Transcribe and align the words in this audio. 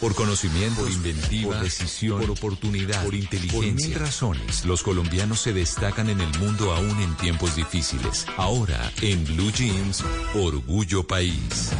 Por 0.00 0.14
conocimiento, 0.14 0.82
por 0.82 0.90
inventiva, 0.90 1.54
por 1.54 1.62
decisión, 1.62 2.20
por 2.20 2.30
oportunidad, 2.30 3.04
por 3.04 3.14
inteligencia. 3.14 3.72
Por 3.72 3.88
mil 3.88 3.94
razones, 3.94 4.64
los 4.64 4.82
colombianos 4.82 5.40
se 5.40 5.52
destacan 5.52 6.10
en 6.10 6.20
el 6.20 6.38
mundo 6.38 6.72
aún 6.72 7.00
en 7.00 7.14
tiempos 7.16 7.56
difíciles. 7.56 8.26
Ahora, 8.36 8.92
en 9.00 9.24
Blue 9.24 9.50
Jeans, 9.52 10.04
Orgullo 10.34 11.06
País. 11.06 11.72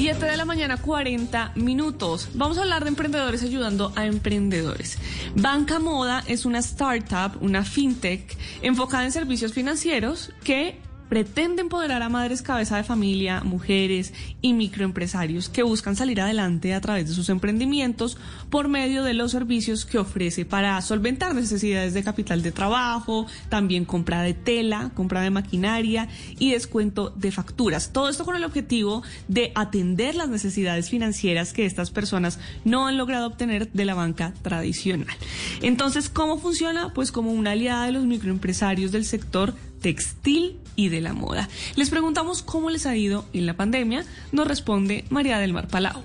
7 0.00 0.24
de 0.24 0.36
la 0.36 0.44
mañana, 0.44 0.78
40 0.78 1.52
minutos. 1.56 2.30
Vamos 2.34 2.56
a 2.56 2.62
hablar 2.62 2.84
de 2.84 2.88
emprendedores 2.88 3.42
ayudando 3.42 3.92
a 3.96 4.06
emprendedores. 4.06 4.98
Banca 5.34 5.78
Moda 5.78 6.24
es 6.26 6.46
una 6.46 6.60
startup, 6.60 7.36
una 7.42 7.64
fintech 7.64 8.36
enfocada 8.62 9.04
en 9.04 9.12
servicios 9.12 9.52
financieros 9.52 10.32
que 10.42 10.80
pretende 11.10 11.60
empoderar 11.60 12.02
a 12.02 12.08
madres 12.08 12.40
cabeza 12.40 12.76
de 12.76 12.84
familia, 12.84 13.42
mujeres 13.42 14.14
y 14.40 14.52
microempresarios 14.52 15.48
que 15.48 15.64
buscan 15.64 15.96
salir 15.96 16.20
adelante 16.20 16.72
a 16.72 16.80
través 16.80 17.08
de 17.08 17.14
sus 17.14 17.28
emprendimientos 17.28 18.16
por 18.48 18.68
medio 18.68 19.02
de 19.02 19.12
los 19.12 19.32
servicios 19.32 19.84
que 19.84 19.98
ofrece 19.98 20.44
para 20.44 20.80
solventar 20.80 21.34
necesidades 21.34 21.94
de 21.94 22.04
capital 22.04 22.42
de 22.42 22.52
trabajo, 22.52 23.26
también 23.48 23.84
compra 23.84 24.22
de 24.22 24.34
tela, 24.34 24.92
compra 24.94 25.20
de 25.22 25.30
maquinaria 25.30 26.08
y 26.38 26.52
descuento 26.52 27.10
de 27.10 27.32
facturas. 27.32 27.92
Todo 27.92 28.08
esto 28.08 28.24
con 28.24 28.36
el 28.36 28.44
objetivo 28.44 29.02
de 29.26 29.50
atender 29.56 30.14
las 30.14 30.28
necesidades 30.28 30.90
financieras 30.90 31.52
que 31.52 31.66
estas 31.66 31.90
personas 31.90 32.38
no 32.64 32.86
han 32.86 32.96
logrado 32.96 33.26
obtener 33.26 33.68
de 33.72 33.84
la 33.84 33.94
banca 33.94 34.32
tradicional. 34.42 35.16
Entonces, 35.60 36.08
¿cómo 36.08 36.38
funciona? 36.38 36.94
Pues 36.94 37.10
como 37.10 37.32
una 37.32 37.50
aliada 37.50 37.86
de 37.86 37.92
los 37.92 38.04
microempresarios 38.04 38.92
del 38.92 39.04
sector 39.04 39.54
textil 39.80 40.58
y 40.76 40.88
de 40.88 41.00
la 41.00 41.12
moda. 41.12 41.48
Les 41.76 41.90
preguntamos 41.90 42.42
cómo 42.42 42.70
les 42.70 42.86
ha 42.86 42.96
ido 42.96 43.24
en 43.32 43.46
la 43.46 43.54
pandemia. 43.54 44.04
Nos 44.32 44.46
responde 44.46 45.04
María 45.10 45.38
del 45.38 45.52
Mar 45.52 45.68
Palau. 45.68 46.02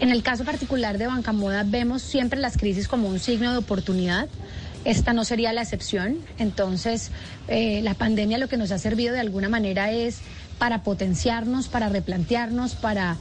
En 0.00 0.10
el 0.10 0.22
caso 0.22 0.44
particular 0.44 0.98
de 0.98 1.08
Banca 1.08 1.32
Moda 1.32 1.64
vemos 1.64 2.02
siempre 2.02 2.38
las 2.38 2.56
crisis 2.56 2.86
como 2.86 3.08
un 3.08 3.18
signo 3.18 3.50
de 3.50 3.58
oportunidad. 3.58 4.28
Esta 4.84 5.12
no 5.12 5.24
sería 5.24 5.52
la 5.52 5.62
excepción. 5.62 6.18
Entonces, 6.38 7.10
eh, 7.48 7.80
la 7.82 7.94
pandemia 7.94 8.38
lo 8.38 8.48
que 8.48 8.56
nos 8.56 8.70
ha 8.70 8.78
servido 8.78 9.12
de 9.12 9.20
alguna 9.20 9.48
manera 9.48 9.90
es 9.90 10.18
para 10.58 10.82
potenciarnos, 10.84 11.68
para 11.68 11.88
replantearnos, 11.88 12.74
para, 12.76 13.16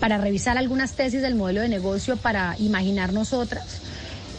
para 0.00 0.18
revisar 0.18 0.58
algunas 0.58 0.94
tesis 0.94 1.22
del 1.22 1.36
modelo 1.36 1.60
de 1.60 1.68
negocio, 1.68 2.16
para 2.16 2.56
imaginarnos 2.58 3.32
otras. 3.32 3.80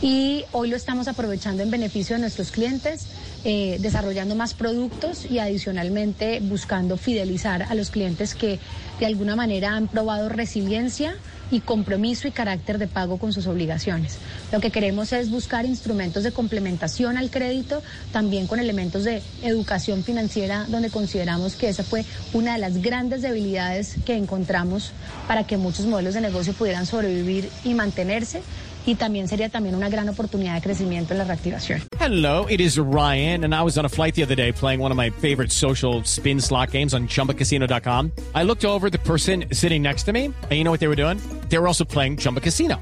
Y 0.01 0.43
hoy 0.51 0.69
lo 0.69 0.75
estamos 0.75 1.07
aprovechando 1.07 1.63
en 1.63 1.71
beneficio 1.71 2.15
de 2.15 2.21
nuestros 2.21 2.51
clientes 2.51 3.07
eh, 3.43 3.77
desarrollando 3.79 4.35
más 4.35 4.53
productos 4.53 5.25
y 5.29 5.39
adicionalmente 5.39 6.39
buscando 6.41 6.97
fidelizar 6.97 7.63
a 7.63 7.75
los 7.75 7.89
clientes 7.89 8.35
que 8.35 8.59
de 8.99 9.05
alguna 9.05 9.35
manera 9.35 9.75
han 9.75 9.87
probado 9.87 10.29
resiliencia 10.29 11.15
y 11.51 11.59
compromiso 11.59 12.27
y 12.27 12.31
carácter 12.31 12.77
de 12.77 12.87
pago 12.87 13.17
con 13.17 13.33
sus 13.33 13.47
obligaciones. 13.47 14.17
Lo 14.51 14.59
que 14.59 14.71
queremos 14.71 15.11
es 15.11 15.29
buscar 15.29 15.65
instrumentos 15.65 16.23
de 16.23 16.31
complementación 16.31 17.17
al 17.17 17.29
crédito, 17.29 17.83
también 18.11 18.47
con 18.47 18.59
elementos 18.59 19.03
de 19.03 19.21
educación 19.43 20.03
financiera, 20.03 20.65
donde 20.69 20.89
consideramos 20.89 21.55
que 21.55 21.69
esa 21.69 21.83
fue 21.83 22.05
una 22.33 22.53
de 22.53 22.59
las 22.59 22.81
grandes 22.81 23.21
debilidades 23.21 23.95
que 24.05 24.15
encontramos 24.15 24.91
para 25.27 25.45
que 25.45 25.57
muchos 25.57 25.85
modelos 25.85 26.13
de 26.13 26.21
negocio 26.21 26.53
pudieran 26.53 26.85
sobrevivir 26.85 27.49
y 27.63 27.73
mantenerse 27.73 28.41
y 28.85 28.95
también 28.95 29.27
sería 29.27 29.49
también 29.49 29.75
una 29.75 29.89
gran 29.89 30.09
oportunidad 30.09 30.55
de 30.55 30.61
crecimiento 30.61 31.13
en 31.13 31.19
la 31.19 31.25
reactivación. 31.25 31.81
Hello, 31.99 32.47
it 32.49 32.59
is 32.59 32.77
Ryan, 32.77 33.43
and 33.43 33.53
I 33.53 33.61
was 33.61 33.77
on 33.77 33.85
a 33.85 33.89
flight 33.89 34.15
the 34.15 34.23
other 34.23 34.35
day 34.35 34.51
playing 34.51 34.79
one 34.81 34.91
of 34.91 34.97
my 34.97 35.11
favorite 35.11 35.51
social 35.51 36.03
spin 36.03 36.41
slot 36.41 36.71
games 36.71 36.93
on 36.93 37.07
chumbacasino.com. 37.07 38.11
I 38.33 38.43
looked 38.43 38.65
over 38.65 38.89
the 38.89 38.99
person 38.99 39.45
sitting 39.51 39.83
next 39.83 40.05
to 40.05 40.13
me, 40.13 40.25
and 40.25 40.51
you 40.51 40.63
know 40.63 40.71
what 40.71 40.79
they 40.79 40.87
were 40.87 40.95
doing? 40.95 41.19
They 41.49 41.59
were 41.59 41.67
also 41.67 41.85
playing 41.85 42.17
Chumba 42.17 42.41
Casino. 42.41 42.81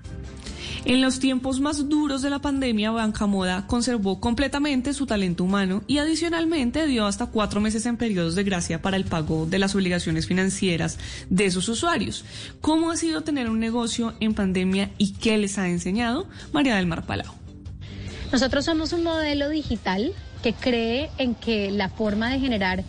En 0.83 0.99
los 0.99 1.19
tiempos 1.19 1.59
más 1.59 1.89
duros 1.89 2.23
de 2.23 2.31
la 2.31 2.39
pandemia, 2.39 2.89
Banca 2.89 3.27
Moda 3.27 3.67
conservó 3.67 4.19
completamente 4.19 4.93
su 4.93 5.05
talento 5.05 5.43
humano 5.43 5.83
y 5.85 5.99
adicionalmente 5.99 6.87
dio 6.87 7.05
hasta 7.05 7.27
cuatro 7.27 7.61
meses 7.61 7.85
en 7.85 7.97
periodos 7.97 8.33
de 8.33 8.43
gracia 8.43 8.81
para 8.81 8.97
el 8.97 9.05
pago 9.05 9.45
de 9.45 9.59
las 9.59 9.75
obligaciones 9.75 10.25
financieras 10.25 10.97
de 11.29 11.51
sus 11.51 11.69
usuarios. 11.69 12.25
¿Cómo 12.61 12.89
ha 12.89 12.97
sido 12.97 13.21
tener 13.21 13.47
un 13.47 13.59
negocio 13.59 14.15
en 14.19 14.33
pandemia 14.33 14.89
y 14.97 15.13
qué 15.13 15.37
les 15.37 15.59
ha 15.59 15.69
enseñado? 15.69 16.27
María 16.51 16.75
del 16.77 16.87
Mar 16.87 17.05
Palau. 17.05 17.31
Nosotros 18.31 18.65
somos 18.65 18.91
un 18.91 19.03
modelo 19.03 19.49
digital 19.49 20.13
que 20.41 20.53
cree 20.53 21.11
en 21.19 21.35
que 21.35 21.69
la 21.69 21.89
forma 21.89 22.31
de 22.31 22.39
generar 22.39 22.83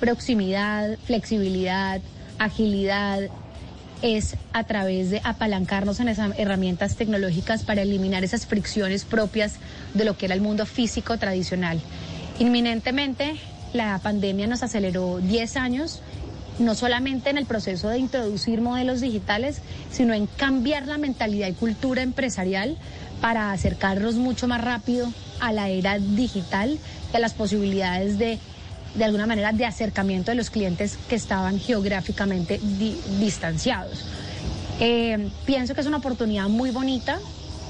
proximidad, 0.00 0.98
flexibilidad, 1.06 2.02
agilidad, 2.38 3.30
es 4.02 4.36
a 4.52 4.64
través 4.64 5.10
de 5.10 5.20
apalancarnos 5.24 6.00
en 6.00 6.08
esas 6.08 6.38
herramientas 6.38 6.96
tecnológicas 6.96 7.64
para 7.64 7.82
eliminar 7.82 8.24
esas 8.24 8.46
fricciones 8.46 9.04
propias 9.04 9.54
de 9.94 10.04
lo 10.04 10.16
que 10.16 10.26
era 10.26 10.34
el 10.34 10.40
mundo 10.40 10.66
físico 10.66 11.18
tradicional. 11.18 11.80
Inminentemente, 12.38 13.34
la 13.72 13.98
pandemia 13.98 14.46
nos 14.46 14.62
aceleró 14.62 15.18
10 15.18 15.56
años, 15.56 16.00
no 16.58 16.74
solamente 16.74 17.30
en 17.30 17.38
el 17.38 17.46
proceso 17.46 17.88
de 17.88 17.98
introducir 17.98 18.60
modelos 18.60 19.00
digitales, 19.00 19.60
sino 19.90 20.14
en 20.14 20.26
cambiar 20.26 20.86
la 20.86 20.98
mentalidad 20.98 21.48
y 21.48 21.54
cultura 21.54 22.02
empresarial 22.02 22.76
para 23.20 23.52
acercarnos 23.52 24.14
mucho 24.14 24.46
más 24.48 24.62
rápido 24.62 25.12
a 25.40 25.52
la 25.52 25.68
era 25.68 25.98
digital 25.98 26.78
y 27.12 27.16
a 27.16 27.20
las 27.20 27.34
posibilidades 27.34 28.18
de 28.18 28.38
de 28.98 29.04
alguna 29.04 29.26
manera 29.26 29.52
de 29.52 29.64
acercamiento 29.64 30.30
de 30.30 30.34
los 30.34 30.50
clientes 30.50 30.98
que 31.08 31.14
estaban 31.14 31.58
geográficamente 31.58 32.60
distanciados. 33.20 34.04
Eh, 34.80 35.28
pienso 35.46 35.74
que 35.74 35.80
es 35.80 35.86
una 35.86 35.98
oportunidad 35.98 36.48
muy 36.48 36.70
bonita 36.70 37.18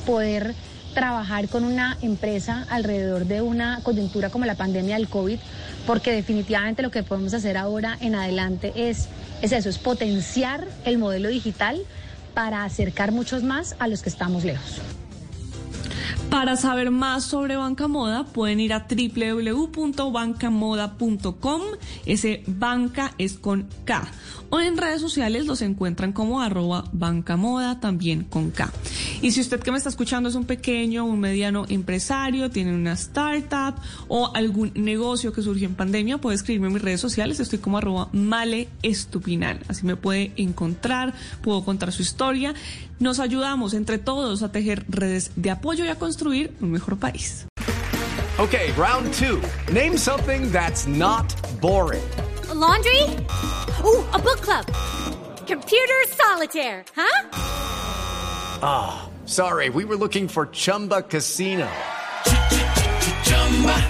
poder 0.05 0.55
trabajar 0.95 1.49
con 1.49 1.65
una 1.65 1.97
empresa 2.03 2.67
alrededor 2.71 3.27
de 3.27 3.41
una 3.41 3.81
coyuntura 3.83 4.31
como 4.31 4.47
la 4.47 4.57
pandemia 4.57 4.97
del 4.97 5.09
COVID, 5.09 5.39
porque 5.87 6.13
definitivamente 6.13 6.83
lo 6.83 6.91
que 6.91 7.03
podemos 7.03 7.35
hacer 7.35 7.57
ahora 7.57 7.97
en 8.01 8.15
adelante 8.15 8.73
es, 8.75 9.09
es 9.43 9.53
eso, 9.53 9.69
es 9.69 9.79
potenciar 9.79 10.67
el 10.85 10.99
modelo 10.99 11.29
digital 11.29 11.79
para 12.35 12.65
acercar 12.65 13.13
muchos 13.13 13.43
más 13.43 13.77
a 13.79 13.87
los 13.87 14.03
que 14.03 14.09
estamos 14.09 14.45
lejos. 14.45 14.81
Para 16.31 16.57
saber 16.57 16.91
más 16.91 17.25
sobre 17.25 17.57
Banca 17.57 17.89
Moda 17.89 18.25
pueden 18.25 18.61
ir 18.61 18.75
a 18.75 18.87
www.bancamoda.com. 18.87 21.63
Ese 22.05 22.43
banca 22.47 23.15
es 23.17 23.39
con 23.39 23.67
K. 23.85 24.07
O 24.51 24.61
en 24.61 24.77
redes 24.77 25.01
sociales 25.01 25.47
los 25.47 25.63
encuentran 25.63 26.13
como 26.13 26.41
arroba 26.41 26.85
bancamoda 26.93 27.81
también 27.81 28.25
con 28.25 28.51
K. 28.51 28.71
Y 29.21 29.33
si 29.33 29.41
usted 29.41 29.61
que 29.61 29.71
me 29.71 29.79
está 29.79 29.89
escuchando 29.89 30.29
es 30.29 30.35
un 30.35 30.45
pequeño, 30.45 31.05
un 31.05 31.21
mediano 31.21 31.65
empresario, 31.69 32.51
tiene 32.51 32.75
una 32.75 32.93
startup 32.93 33.75
o 34.09 34.31
algún 34.35 34.73
negocio 34.75 35.33
que 35.33 35.43
surgió 35.43 35.67
en 35.67 35.75
pandemia, 35.75 36.19
puede 36.19 36.37
escribirme 36.37 36.69
en 36.69 36.75
mis 36.75 36.83
redes 36.83 37.01
sociales. 37.01 37.41
Estoy 37.41 37.59
como 37.59 37.79
arroba 37.79 38.09
male 38.13 38.69
estupinal. 38.83 39.61
Así 39.69 39.85
me 39.85 39.97
puede 39.97 40.33
encontrar, 40.37 41.15
puedo 41.43 41.65
contar 41.65 41.93
su 41.93 42.03
historia. 42.03 42.55
Nos 43.01 43.21
ayudamos 43.21 43.75
entre 43.75 43.99
todos 43.99 44.43
a 44.43 44.51
tejer 44.51 44.85
redes 44.89 45.31
de 45.37 45.51
apoyo 45.51 45.85
y 45.85 45.89
a 45.89 45.97
construir 45.97 46.53
un 46.61 46.73
mejor 46.73 46.99
país. 46.99 47.47
Okay, 48.39 48.73
round 48.73 49.13
two. 49.15 49.43
Name 49.73 49.97
something 49.97 50.51
that's 50.53 50.87
not 50.87 51.27
boring. 51.61 52.03
laundry? 52.55 53.03
Ooh, 53.85 54.05
a 54.13 54.19
book 54.19 54.41
club. 54.41 54.67
Computer 55.47 55.95
solitaire, 56.09 56.85
huh? 56.95 57.29
Ah, 58.63 59.09
oh, 59.09 59.27
sorry, 59.27 59.71
we 59.71 59.85
were 59.85 59.97
looking 59.97 60.29
for 60.29 60.47
Chumba 60.47 61.03
Casino. 61.03 61.69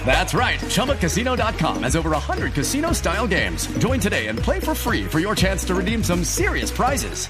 That's 0.05 0.33
right. 0.33 0.59
ChumbaCasino.com 0.59 1.83
has 1.83 1.95
over 1.95 2.09
100 2.11 2.53
casino 2.53 2.91
style 2.93 3.27
games. 3.27 3.67
Join 3.77 3.99
today 3.99 4.27
and 4.27 4.39
play 4.39 4.59
for 4.59 4.73
free 4.73 5.05
for 5.05 5.19
your 5.19 5.35
chance 5.35 5.63
to 5.65 5.75
redeem 5.75 6.03
some 6.03 6.23
serious 6.23 6.71
prizes. 6.71 7.29